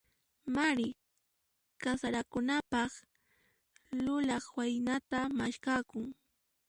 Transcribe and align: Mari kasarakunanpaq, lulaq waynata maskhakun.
Mari 0.55 0.87
kasarakunanpaq, 1.81 2.91
lulaq 4.03 4.45
waynata 4.57 5.19
maskhakun. 5.37 6.07